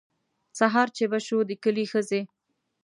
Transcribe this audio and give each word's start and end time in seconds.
سهار 0.59 0.87
چې 0.97 1.03
به 1.11 1.19
شو 1.25 1.37
د 1.49 1.51
کلي 1.63 1.85
ښځې. 1.91 2.21